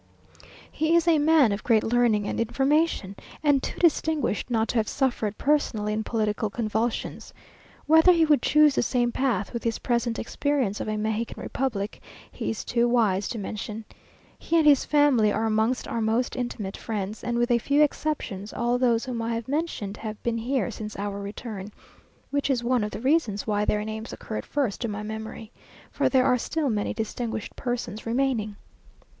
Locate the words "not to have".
4.49-4.87